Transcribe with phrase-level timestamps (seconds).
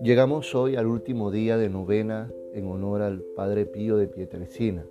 [0.00, 4.86] Llegamos hoy al último día de novena en honor al Padre Pío de Pietrelcina,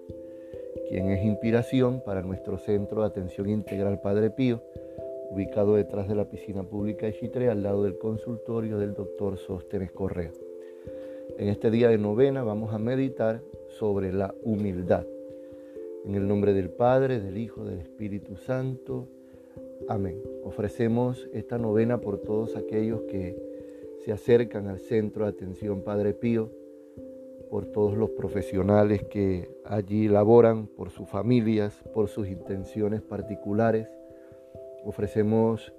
[0.89, 4.61] quien es inspiración para nuestro Centro de Atención Integral Padre Pío,
[5.31, 9.91] ubicado detrás de la piscina pública de Chitre, al lado del consultorio del doctor Sóstenes
[9.91, 10.31] Correa.
[11.37, 15.05] En este día de novena vamos a meditar sobre la humildad.
[16.05, 19.07] En el nombre del Padre, del Hijo, del Espíritu Santo.
[19.87, 20.21] Amén.
[20.43, 23.35] Ofrecemos esta novena por todos aquellos que
[24.03, 26.49] se acercan al centro de atención Padre Pío,
[27.49, 33.87] por todos los profesionales que allí laboran, por sus familias, por sus intenciones particulares.
[34.83, 35.73] Ofrecemos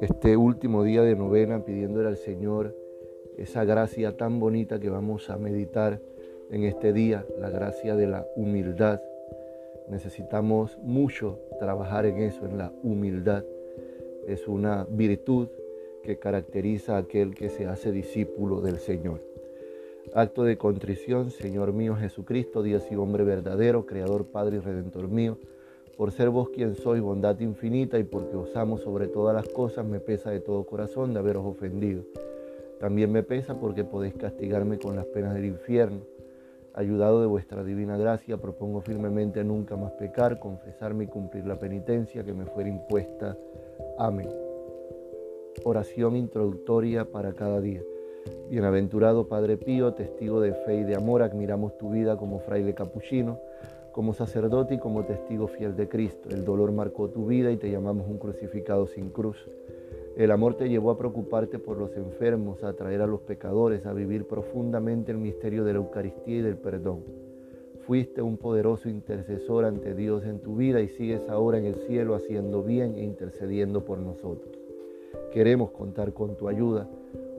[0.00, 2.76] este último día de novena pidiéndole al Señor
[3.36, 6.00] esa gracia tan bonita que vamos a meditar
[6.50, 9.00] en este día, la gracia de la humildad.
[9.90, 13.44] Necesitamos mucho trabajar en eso, en la humildad.
[14.26, 15.48] Es una virtud
[16.04, 19.20] que caracteriza a aquel que se hace discípulo del Señor.
[20.14, 25.38] Acto de contrición, Señor mío Jesucristo, Dios y hombre verdadero, Creador, Padre y Redentor mío,
[25.96, 29.84] por ser vos quien sois, bondad infinita, y porque os amo sobre todas las cosas,
[29.84, 32.04] me pesa de todo corazón de haberos ofendido.
[32.78, 36.00] También me pesa porque podéis castigarme con las penas del infierno.
[36.74, 42.22] Ayudado de vuestra divina gracia, propongo firmemente nunca más pecar, confesarme y cumplir la penitencia
[42.24, 43.36] que me fuera impuesta.
[43.98, 44.28] Amén.
[45.64, 47.82] Oración introductoria para cada día.
[48.48, 53.40] Bienaventurado Padre Pío, testigo de fe y de amor, admiramos tu vida como fraile capuchino,
[53.92, 56.28] como sacerdote y como testigo fiel de Cristo.
[56.30, 59.36] El dolor marcó tu vida y te llamamos un crucificado sin cruz.
[60.16, 63.92] El amor te llevó a preocuparte por los enfermos, a atraer a los pecadores, a
[63.92, 67.04] vivir profundamente el misterio de la Eucaristía y del perdón.
[67.86, 72.14] Fuiste un poderoso intercesor ante Dios en tu vida y sigues ahora en el cielo
[72.14, 74.60] haciendo bien e intercediendo por nosotros.
[75.32, 76.88] Queremos contar con tu ayuda.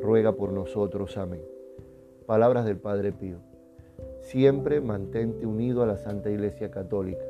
[0.01, 1.17] Ruega por nosotros.
[1.17, 1.41] Amén.
[2.25, 3.37] Palabras del Padre Pío.
[4.21, 7.25] Siempre mantente unido a la Santa Iglesia Católica,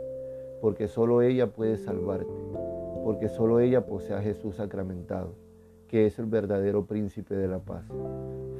[0.61, 2.31] porque solo ella puede salvarte,
[3.03, 5.35] porque solo ella posee a Jesús sacramentado,
[5.87, 7.85] que es el verdadero príncipe de la paz.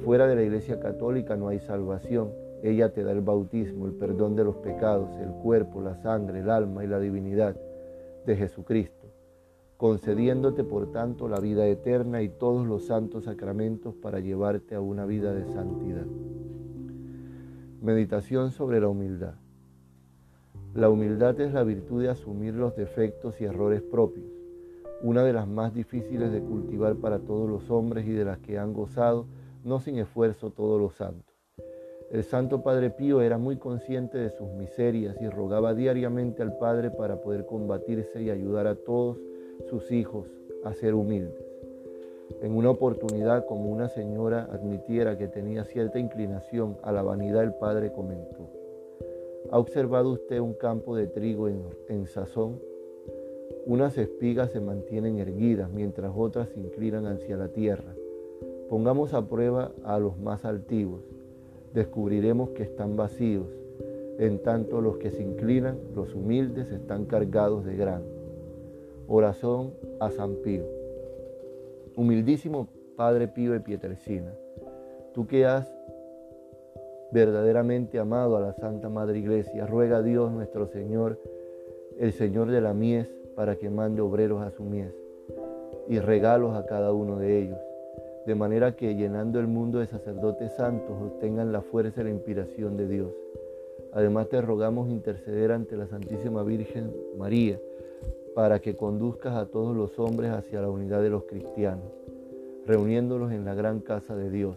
[0.04, 2.30] Fuera de la Iglesia Católica no hay salvación.
[2.62, 6.50] Ella te da el bautismo, el perdón de los pecados, el cuerpo, la sangre, el
[6.50, 7.56] alma y la divinidad
[8.26, 9.02] de Jesucristo
[9.82, 15.06] concediéndote por tanto la vida eterna y todos los santos sacramentos para llevarte a una
[15.06, 16.06] vida de santidad.
[17.80, 19.41] Meditación sobre la humildad.
[20.74, 24.26] La humildad es la virtud de asumir los defectos y errores propios,
[25.02, 28.58] una de las más difíciles de cultivar para todos los hombres y de las que
[28.58, 29.26] han gozado,
[29.64, 31.36] no sin esfuerzo, todos los santos.
[32.10, 36.90] El Santo Padre Pío era muy consciente de sus miserias y rogaba diariamente al Padre
[36.90, 39.18] para poder combatirse y ayudar a todos
[39.68, 40.26] sus hijos
[40.64, 41.44] a ser humildes.
[42.40, 47.52] En una oportunidad, como una señora admitiera que tenía cierta inclinación a la vanidad, el
[47.54, 48.61] padre comentó,
[49.52, 52.58] ¿ha observado usted un campo de trigo en, en sazón?
[53.66, 57.94] Unas espigas se mantienen erguidas mientras otras se inclinan hacia la tierra.
[58.70, 61.02] Pongamos a prueba a los más altivos.
[61.74, 63.46] Descubriremos que están vacíos.
[64.18, 68.06] En tanto los que se inclinan, los humildes, están cargados de grano.
[69.06, 70.64] Oración a San Pío.
[71.94, 74.32] Humildísimo Padre Pío de Pietrelcina,
[75.12, 75.70] tú que has
[77.12, 81.18] verdaderamente amado a la Santa Madre Iglesia, ruega a Dios nuestro Señor,
[81.98, 83.06] el Señor de la mies,
[83.36, 84.92] para que mande obreros a su mies
[85.88, 87.58] y regalos a cada uno de ellos,
[88.26, 92.76] de manera que llenando el mundo de sacerdotes santos obtengan la fuerza y la inspiración
[92.76, 93.12] de Dios.
[93.92, 97.58] Además te rogamos interceder ante la Santísima Virgen María,
[98.34, 101.92] para que conduzcas a todos los hombres hacia la unidad de los cristianos,
[102.66, 104.56] reuniéndolos en la gran casa de Dios,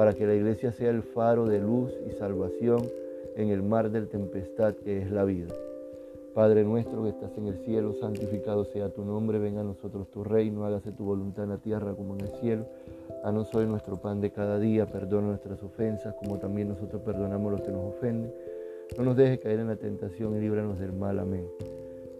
[0.00, 2.80] para que la iglesia sea el faro de luz y salvación
[3.36, 5.48] en el mar del tempestad que es la vida.
[6.32, 10.24] Padre nuestro que estás en el cielo, santificado sea tu nombre, venga a nosotros tu
[10.24, 12.64] reino, hágase tu voluntad en la tierra como en el cielo.
[13.24, 17.60] A nosotros nuestro pan de cada día, perdona nuestras ofensas como también nosotros perdonamos los
[17.60, 18.32] que nos ofenden.
[18.96, 21.18] No nos dejes caer en la tentación y líbranos del mal.
[21.18, 21.46] Amén.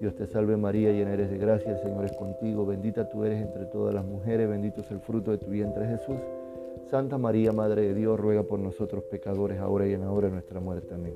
[0.01, 3.41] Dios te salve María, llena eres de gracia, el Señor es contigo, bendita tú eres
[3.41, 6.19] entre todas las mujeres, bendito es el fruto de tu vientre Jesús.
[6.91, 10.35] Santa María, Madre de Dios, ruega por nosotros pecadores, ahora y en la hora de
[10.35, 10.95] nuestra muerte.
[10.95, 11.15] Amén.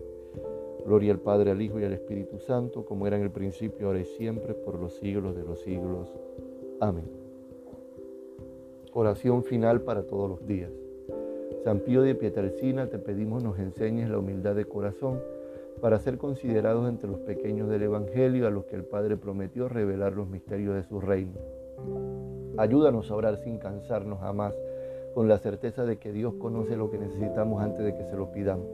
[0.84, 4.00] Gloria al Padre, al Hijo y al Espíritu Santo, como era en el principio, ahora
[4.00, 6.08] y siempre, por los siglos de los siglos.
[6.80, 7.04] Amén.
[8.92, 10.70] Oración final para todos los días.
[11.64, 15.20] San Pío de Pietrelcina, te pedimos nos enseñes la humildad de corazón
[15.80, 20.12] para ser considerados entre los pequeños del Evangelio a los que el Padre prometió revelar
[20.12, 21.40] los misterios de su reino.
[22.56, 24.54] Ayúdanos a orar sin cansarnos jamás,
[25.14, 28.32] con la certeza de que Dios conoce lo que necesitamos antes de que se lo
[28.32, 28.66] pidamos.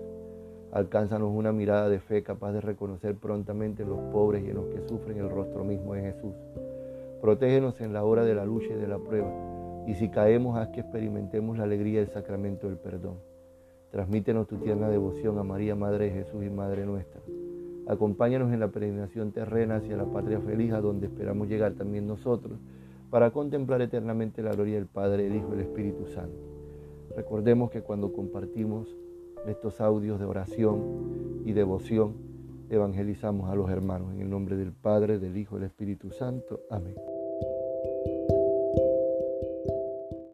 [0.73, 4.67] Alcánzanos una mirada de fe capaz de reconocer prontamente en los pobres y en los
[4.67, 6.33] que sufren el rostro mismo de Jesús.
[7.21, 9.31] Protégenos en la hora de la lucha y de la prueba,
[9.87, 13.19] y si caemos, haz que experimentemos la alegría del sacramento del perdón.
[13.91, 17.21] Transmítenos tu tierna devoción a María, Madre de Jesús y Madre nuestra.
[17.87, 22.59] Acompáñanos en la peregrinación terrena hacia la patria feliz, a donde esperamos llegar también nosotros,
[23.11, 26.39] para contemplar eternamente la gloria del Padre, el Hijo y el Espíritu Santo.
[27.17, 28.97] Recordemos que cuando compartimos
[29.47, 32.15] estos audios de oración y devoción,
[32.69, 34.13] evangelizamos a los hermanos.
[34.15, 36.61] En el nombre del Padre, del Hijo y del Espíritu Santo.
[36.71, 36.95] Amén.